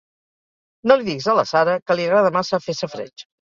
[0.91, 3.29] No li diguis a la Sara, que li agrada massa fer safareig.